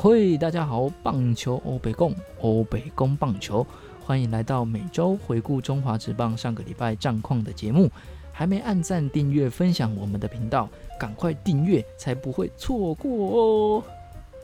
[0.00, 3.66] 嘿，大家好，棒球欧北共欧北共棒球，
[4.00, 7.90] 欢迎来到每周回顾中华职棒上个礼拜战况的节目。
[8.30, 10.68] 还没按赞、订阅、分享我们的频道，
[11.00, 13.84] 赶快订阅，才不会错过哦。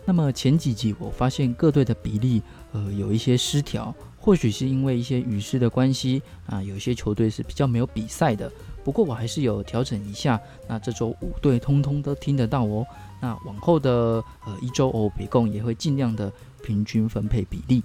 [0.04, 2.43] 那么前几集我发现各队的比例
[2.73, 8.50] 呃有一些失调，或许是因为一些雨势的关系啊，有些球队是比较没有比赛的。
[8.85, 10.39] 不过我还是有调整一下，
[10.69, 12.87] 那这周五队通通都听得到哦。
[13.21, 16.30] 那往后的呃一周哦，比共也会尽量的
[16.62, 17.82] 平均分配比例。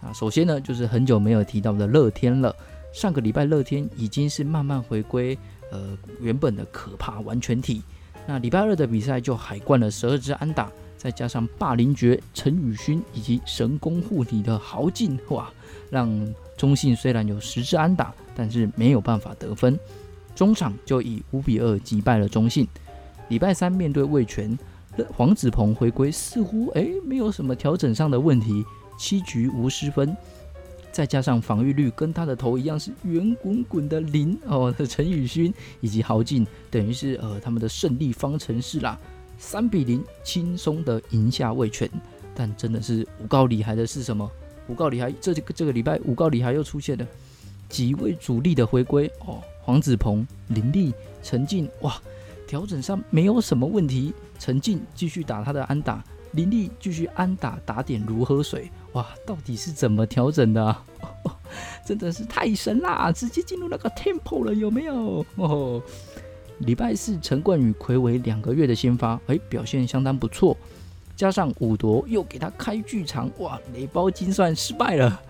[0.00, 2.54] 啊，首先呢就是很久没有提到的乐天了。
[2.92, 5.36] 上个礼拜乐天已经是慢慢回归
[5.70, 7.82] 呃原本的可怕完全体。
[8.26, 15.50] 那礼拜二的比赛就海灌了十二支安打，再加上霸凌爵陈宇勋以及神功护体的豪进，哇，
[15.90, 19.78] 让中信虽然有十支安打，但是没有办法得分。
[20.34, 22.66] 中场就以五比二击败了中信。
[23.28, 24.58] 礼拜三面对魏权，
[25.16, 28.64] 黄子鹏回归似乎诶没有什么调整上的问题，
[28.98, 30.14] 七局无失分，
[30.92, 38.98] 再加上防御率跟他的头一样是圆滚滚的零哦，陈宇勋以及豪进等于是呃他们的胜利方程式啦，
[39.38, 41.88] 三比零轻松的赢下魏权。
[42.34, 44.30] 但真的是五告厉害的是什么？
[44.68, 47.06] 五告厉害这个这个礼拜五告厉害又出现了
[47.68, 49.42] 几位主力的回归哦。
[49.64, 51.96] 黄子鹏、林立、陈静，哇，
[52.46, 54.12] 调整上没有什么问题。
[54.38, 60.76] 陈静继续打他的安打，林立继续安打打点如喝水，哇，到底是怎么调整的？
[61.86, 63.10] 真的是太神啦！
[63.10, 65.24] 直接进入那个 tempo 了，有没有？
[65.36, 65.80] 哦，
[66.58, 70.54] 礼拜四陈冠宇魁为两个月的先发，哎，表现相当不错。
[71.16, 75.22] 加上五夺又给他开剧场，哇，雷包精算失败了。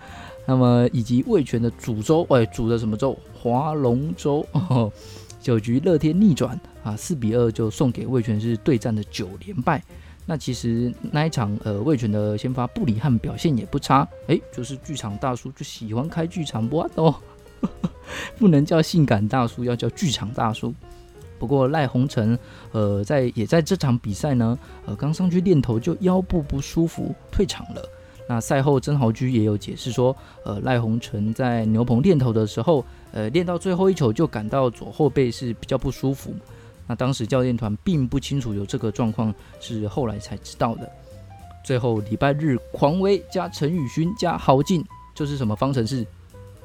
[0.45, 3.17] 那么以及魏全的煮粥，哎，煮的什么粥？
[3.33, 4.45] 划龙舟。
[5.41, 9.83] 九局乐天逆转啊，四比二就送给魏全是对战的九连败。
[10.25, 17.13] 那其实那一场呃魏全的先发布里汉表现也不差，哎，就是剧场大叔就喜欢开剧场不哦，
[18.39, 20.73] 不能叫性感大叔，要叫剧场大叔。
[21.37, 22.35] 不过赖鸿成
[22.71, 27.87] 呃在也在这场比赛呢，呃刚上去练头就腰部不舒服退场了。
[28.27, 36.33] 那赛后，曾豪居也有解释说，呃，赖鸿成在牛棚练投的时候，呃，练到最后一球就感到左后背是比较不舒服。
[36.87, 40.91] 那当时教练团并不清楚有这个状况，是后来才知道的。
[41.63, 44.83] 最后礼拜日，狂威加陈宇勋加豪进，
[45.15, 46.05] 就是什么方程式？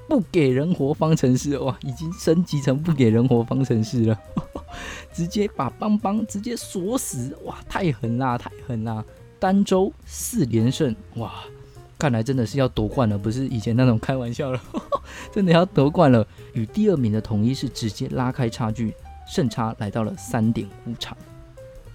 [0.08, 4.18] 不给人活方程式哇，已经升级成不给人活方程式了，
[5.12, 9.04] 直接把邦邦直接锁死哇，太狠啦，太狠啦！
[9.40, 11.32] 单周四连胜，哇，
[11.98, 14.60] 看来真的是要夺冠了，不是以前那种开玩笑了，
[15.32, 16.24] 真的要夺冠了。
[16.52, 18.94] 与第二名的统一是直接拉开差距，
[19.26, 21.16] 胜差来到了三点五场。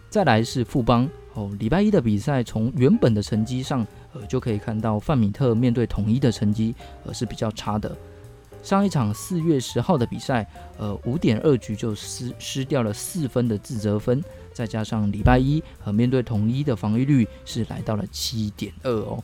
[0.10, 6.74] 再来是富邦哦，礼拜一的比赛从原本的成绩上，呃，就可以看到范米特面对统一的成绩，
[7.06, 7.96] 呃，是比较差的。
[8.66, 10.44] 上一场四月十号的比赛，
[10.80, 14.24] 呃，五点二局就失失掉了四分的自责分。
[14.54, 19.24] 再加上礼拜一和面对统一的防御率是来到了七点二哦。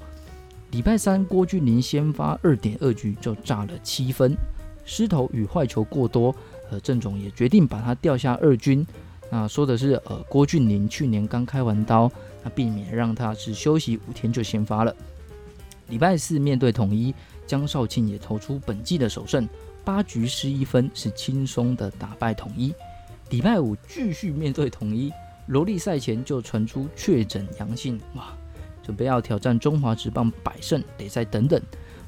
[0.70, 4.38] 礼拜三郭俊麟先发二点二局就炸了七分，
[4.86, 6.36] 失投与坏球过多，
[6.70, 8.86] 呃郑总也决定把他调下二军。
[9.32, 12.12] 那说的是呃郭俊麟去年刚开完刀，
[12.44, 14.96] 那避免让他只休息五天就先发了。
[15.92, 17.14] 礼拜四面对统一，
[17.46, 19.48] 江少庆也投出本季的首胜，
[19.84, 22.74] 八局失一分，是轻松的打败统一。
[23.30, 25.12] 礼拜五继续面对统一，
[25.48, 28.34] 罗莉赛前就传出确诊阳性，哇，
[28.82, 31.62] 准备要挑战中华职棒百胜，得再等等。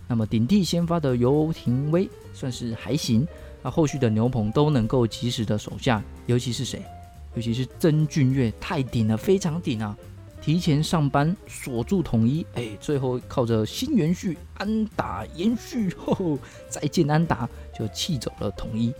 [0.07, 3.27] 那么顶替先发的游廷威算是还行，
[3.61, 6.81] 那后续的牛棚都能够及时的守下，尤其是谁？
[7.35, 9.97] 尤其是曾俊岳太顶了，非常顶啊！
[10.43, 16.37] 提前上班锁住统一，哎，最后靠着新元旭安打延续，吼，
[16.67, 18.93] 再见安打就气走了统一。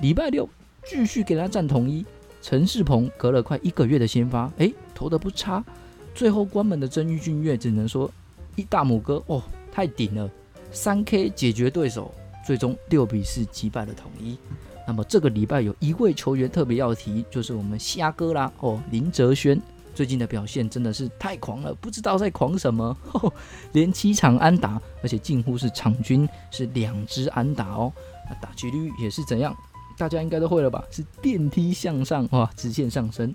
[0.00, 0.48] 礼拜六。
[0.84, 2.04] 继续给他站统一，
[2.42, 5.64] 陈世鹏隔了快一个月的先发，哎，投的不差。
[6.12, 8.10] 最后关门的曾玉俊月只能说
[8.56, 9.40] 一大拇哥哦，
[9.70, 10.28] 太顶了，
[10.72, 12.12] 三 K 解决对手，
[12.44, 14.36] 最终六比四击败了统一。
[14.84, 19.56] 那么这个礼拜有一位球员特别要提，就是我们虾哥啦哦，林哲轩
[19.94, 22.96] 最近的表现真的是太狂了，不知道在狂什么，
[23.72, 27.92] 连七场安打，而且近乎是场均是两支安打哦，
[28.28, 29.54] 那打击率也是怎样？
[29.98, 30.82] 大家应该都会了吧？
[30.90, 33.32] 是电梯向上哇，直线上升。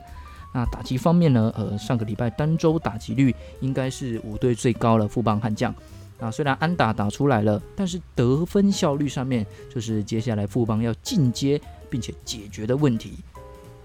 [0.54, 1.54] 那打击方面呢？
[1.56, 5.74] 呃，上个礼拜单周打击率应该是五队最高了，富邦悍将。
[6.20, 11.62] 啊，虽然安打打出来了，但是得分效率上面就是接下来富邦要进阶
[11.92, 13.20] 并且解决的问题。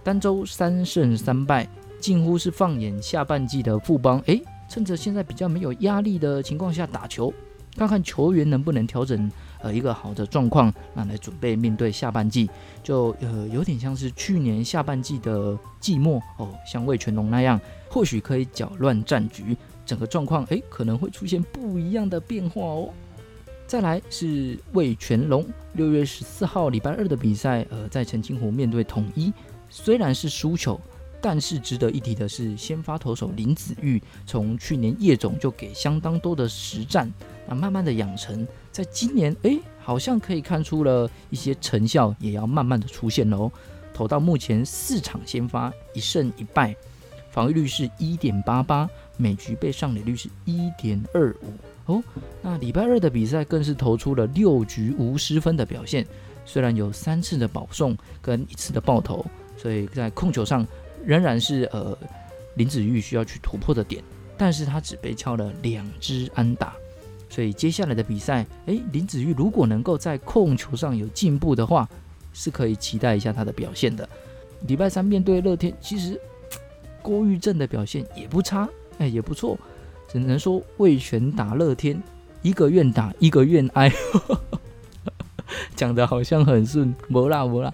[0.02, 1.68] 单周三胜三败，
[2.02, 7.32] 近乎是放眼下半季的富邦，诶，趁着现在比较没有压力的情况下打球，
[7.76, 12.50] 看看球员能不能调整呃一个好的状况，那来准备面对下半季，
[12.82, 19.56] 就呃有点像是去年下半季的季末哦，像魏全龙那样，或许可以搅乱战局，
[19.86, 22.88] 整个状况诶可能会出现不一样的变化哦。
[23.68, 29.32] 再来是魏全龙，六月十四号礼拜二的比赛，呃，在澄清湖面对统一，
[29.70, 30.78] 虽然是输球，
[31.22, 37.08] 但是值得一提的是，先发投手林子玉从去年叶总就给相当多的实战，
[37.46, 43.50] 那慢慢的养成，在今年哎，好像可以看出了一些成效，也要慢慢的出现喽。
[43.94, 46.74] 投到目前四场先发，一胜一败，
[47.30, 51.92] 防御率是一点八八，每局被上垒率是一点二五。
[51.92, 52.02] 哦，
[52.42, 56.06] 那礼拜二的比赛更是投出了六局无失分的表现，
[56.44, 59.24] 虽然有三次的保送跟一次的爆头，
[59.56, 60.66] 所以在控球上
[61.04, 61.96] 仍然是呃
[62.56, 64.02] 林子玉需要去突破的点，
[64.36, 66.74] 但是他只被敲了两支安打，
[67.28, 71.88] 所以接下来的比赛，诶，林子玉如果能够在控球上有进步的话，
[72.32, 74.08] 是可以期待一下他的表现的。
[74.66, 76.20] 礼拜三面对乐天，其实
[77.02, 78.68] 郭玉正的表现也不差，
[78.98, 79.58] 哎，也不错。
[80.08, 82.00] 只能说为权打乐天，
[82.42, 83.90] 一个愿打一个愿挨，
[85.74, 87.72] 讲的好像很顺，不啦不啦，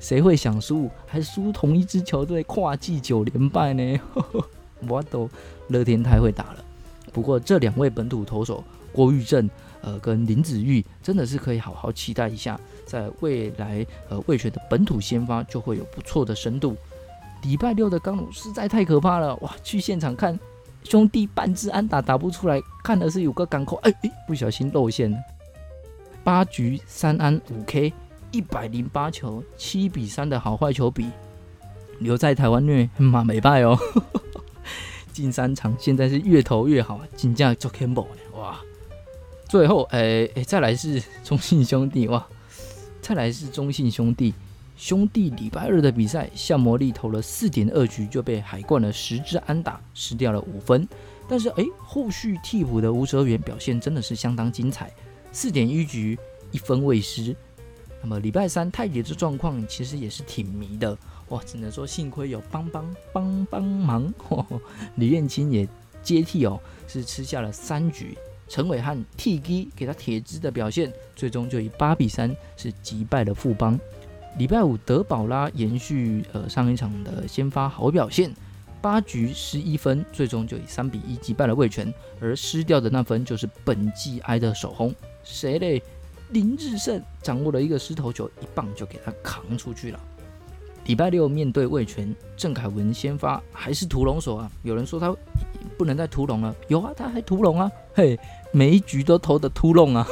[0.00, 0.90] 谁会想输？
[1.06, 4.00] 还输同一支球队跨季九连败呢？
[4.88, 5.30] 我都
[5.68, 6.64] 乐天太会打了。
[7.12, 9.48] 不过这两位本土投手郭玉正，
[9.82, 16.74] 呃，跟林子玉，真的是可以好好期待一下，在未来呃魏权的本土先发就会有不错的深度。
[17.42, 19.54] 礼拜六的刚鲁实在太可怕了，哇！
[19.62, 20.38] 去现场看。
[20.82, 25.18] 兄弟半支安打打不出来，看的是有个港口，哎哎，不小心露馅了。
[26.24, 27.92] 八局三安五 K，
[28.32, 31.08] 一百零八球，七比三的好坏球比，
[31.98, 33.76] 留在台湾虐马没败哦。
[35.12, 38.60] 近三场现在是越投越好，金价做 Campbell 哇。
[39.48, 42.24] 最后，哎哎，再来是中信兄弟哇，
[43.02, 44.32] 再来是中信兄弟。
[44.76, 50.88] 兄弟礼拜二的比赛，向魔力投了四点二局就被海冠的十支安打，失掉了五分。
[51.28, 54.90] 但是哎，后续替补的吴哲源表现真的是相当精彩，
[55.32, 56.16] 四点一局
[56.52, 57.36] 一分未失。
[58.02, 60.96] 那么礼拜三太杰的状况其实也是挺迷的
[61.28, 64.12] 哇，只能说幸亏有帮帮帮帮忙，
[64.96, 65.68] 李彦青也
[66.02, 66.58] 接替哦，
[66.88, 68.16] 是吃下了三局。
[68.48, 73.78] 陈伟汉替基给他铁支的表现，最终就以八比三是击败了富邦。
[74.38, 78.34] 礼拜五，德保拉延续呃上一场的先发好表现，
[78.80, 84.92] 八局失一分，最终就以三比一击败了魏权，而失掉的那分就是本季挨的首轰，
[85.22, 85.80] 谁嘞？
[86.30, 90.00] 林志胜掌握了一个失头球，一棒就给他扛出去了。
[90.86, 94.50] 礼拜六面对魏权，郑凯文先发还是屠龙手啊？
[94.62, 95.14] 有人说他
[95.76, 98.18] 不能再屠龙了，有啊，他还屠龙啊，嘿，
[98.52, 100.06] 每一局都投的屠龙啊，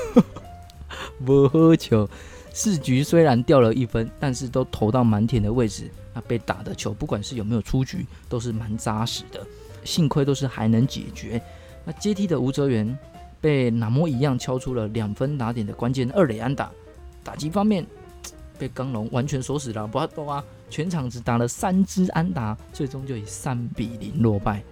[1.25, 2.09] 不喝球。
[2.53, 5.91] 四局虽然掉了一分，但是都投到满田的位置。
[6.13, 9.47] 那被打的球，不管是有没有出局，都是蛮扎实的。
[9.85, 11.41] 幸亏都是还能解决。
[11.85, 12.99] 那接替的吴哲源
[13.41, 16.71] 被纳摩一样敲出了两分打点的关键二垒安打。
[17.23, 17.87] 打击方面
[18.59, 24.63] 被刚龙完全锁死了，不多啊，全场只打了三支安打，最终就以三比零落败。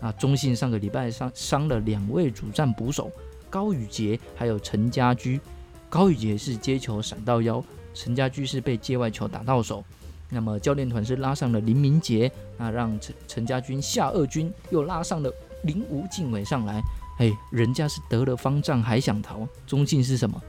[0.00, 3.08] 啊中信上个礼拜伤伤了两位主战捕手
[3.48, 5.40] 高宇杰还有陈家驹。
[5.88, 7.62] 高宇杰是接球闪到腰，
[7.92, 9.84] 陈家驹是被界外球打到手。
[10.30, 15.30] 那么教练团是拉上了林明杰，那让陈陈家军下二军又拉上了
[15.64, 16.80] 林吴敬伟上来。
[17.22, 20.42] 哎，人家是得了方丈还想逃，中信是什么？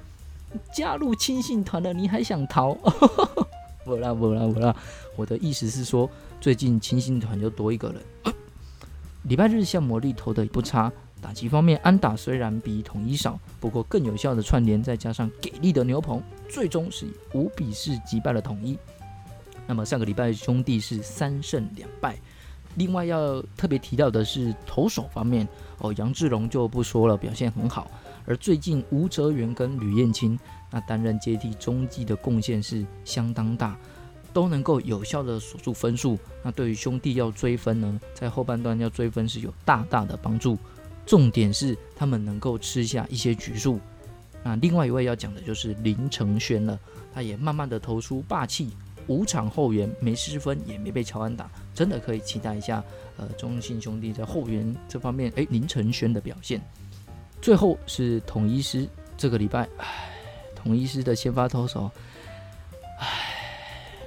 [0.74, 2.74] 加入亲信团了你还想逃？
[3.86, 4.76] 不啦不啦不啦，
[5.16, 6.10] 我的意思是说，
[6.42, 8.02] 最近亲信团又多一个人。
[9.30, 10.92] 礼拜日向魔力投的不差。
[11.22, 18.80] 打击方面，安打虽然比统一少，不过更有效的串联，再加上给力的牛棚，最终是以五比四击败了统一。
[19.68, 22.18] 那么上个礼拜兄弟是三胜两败。
[22.76, 25.48] 另外要特别提到的是投手方面，
[25.80, 27.90] 哦，杨志龙就不说了，表现很好。
[28.26, 30.40] 而最近吴哲源跟吕彦青
[30.72, 33.78] 那担任接替中继的贡献是相当大，
[34.32, 36.18] 都能够有效的锁住分数。
[36.42, 40.58] 那对于兄弟要追分呢，在后半段要追分是有大大的帮助。
[41.06, 43.78] 重点是他们能够吃下一些局数。
[44.42, 46.80] 那另外一位要讲的就是林承轩了，
[47.14, 48.72] 他也慢慢的投出霸气，
[49.08, 52.84] 五场后援没失分，也没被乔安打，真的可以期待一下。
[53.18, 56.60] 呃，中信兄弟在后援这方面，哎，林承轩的表现。
[57.42, 60.10] 最后是统一师这个礼拜，唉，
[60.56, 61.92] 统一师的先发投手，
[63.00, 63.08] 唉，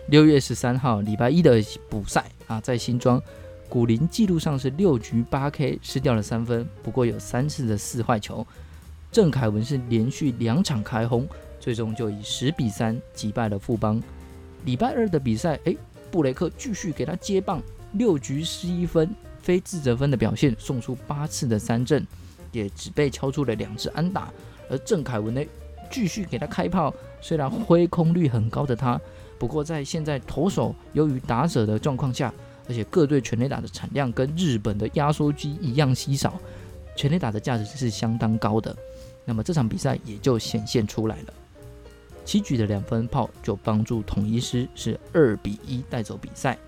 [0.08, 3.22] 六月十三号礼拜一的补赛啊，在新庄
[3.68, 8.46] 古林记录上是六局八 K 失掉了三分，不过有三次的四坏球。
[9.12, 11.28] 郑凯文是连续两场开轰，
[11.60, 14.02] 最终就以十比三击败了富邦。
[14.66, 15.78] 礼拜二的比赛，诶，
[16.10, 19.08] 布雷克继续给他接棒，六局十一分，
[19.40, 22.04] 非自责分的表现，送出八次的三振，
[22.50, 24.28] 也只被敲出了两次安打。
[24.68, 25.40] 而郑凯文呢，
[25.88, 29.00] 继续给他开炮，虽然挥空率很高的他，
[29.38, 32.34] 不过在现在投手由于打者的状况下，
[32.68, 36.40] 而且各队全垒打的产量跟日本的压缩机一样稀少，
[36.96, 38.76] 全垒打的价值是相当高的。
[39.24, 41.34] 那么这场比赛也就显现出来了。
[42.26, 46.58] 七局的两分炮就帮助统一师是二比一带走比赛。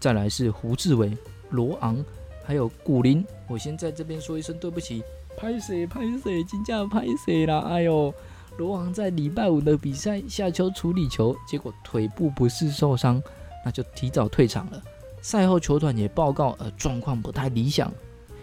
[0.00, 1.16] 再来是胡志伟、
[1.50, 2.04] 罗昂
[2.44, 5.02] 还有古林，我先在这边说一声对不起，
[5.36, 7.60] 拍谁拍谁，金价拍谁啦！
[7.60, 8.12] 哎呦，
[8.58, 13.22] 罗昂在礼拜五的比赛下球处理球，结果腿部不适受伤，
[13.64, 14.82] 那就提早退场了。
[15.22, 17.92] 赛后球团也报告，呃，状况不太理想。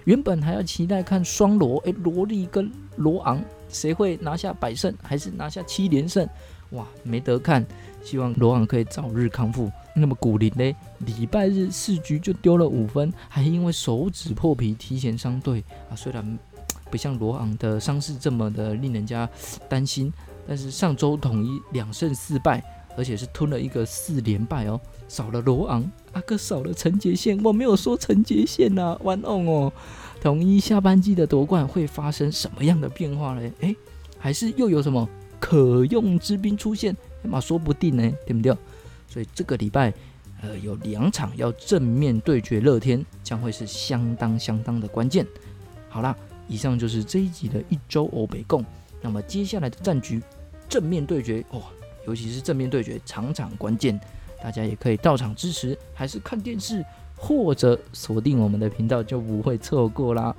[0.06, 3.42] 原本还要期待看双罗，诶，罗莉跟罗昂
[3.74, 6.26] 谁会拿下百胜，还是拿下七连胜？
[6.70, 7.66] 哇，没得看。
[8.04, 9.72] 希望罗昂可以早日康复。
[9.96, 10.76] 那么古林呢？
[11.00, 15.96] 礼拜日四局就丢了五分，还因为手指破皮提前伤队啊。
[15.96, 16.40] 虽然
[16.90, 19.30] 不像罗昂的伤势这么的令人家
[19.70, 20.12] 担心，
[20.48, 22.64] 但是上周统一两胜四败，
[22.98, 24.80] 而且是吞了一个四连败哦。
[25.08, 29.74] 少了罗昂，阿哥少了陈杰宪，我没有说陈杰宪呐，One on 哦。
[30.22, 33.52] 统一下半季的夺冠会发生什么样的变化呢？
[33.60, 33.76] 诶，
[34.18, 35.08] 还是又有什么
[35.40, 36.96] 可用之兵出现？
[37.24, 38.56] 嘛，说不定呢，对不对？
[39.08, 39.94] 所以这个礼拜，
[40.42, 45.26] 呃，有两场要正面对决，乐天将会是相当相当的关键。
[45.90, 46.16] 好啦，
[46.48, 48.66] 以上就是这一集的一周欧北共。
[49.02, 50.22] 那么接下来的战局，
[50.68, 51.62] 正面对决哇，
[52.06, 54.00] 尤其是正面对决，场场关键。
[54.42, 56.84] 大家也可以到场支持，还是看电视，
[57.16, 60.36] 或者锁定我们的频道，就不会错过啦。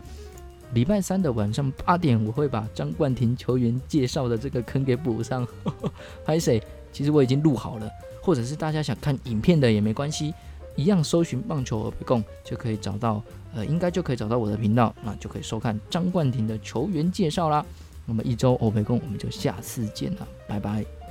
[0.75, 5.47] 礼拜三的晚上八点，我会把张冠廷球员介绍的这个坑给补上。
[6.25, 6.63] 拍谁？
[6.93, 7.89] 其实我已经录好了，
[8.21, 10.35] 或者是大家想看影片的也没关系，
[10.77, 13.23] 一样搜寻棒球而共就可以找到，
[13.55, 17.65] 呃，应该就可以找到我的频道，那就可以收看张冠廷的球员介绍啦。
[18.05, 21.04] 那么一周欧培共，我们就下次见了，拜拜。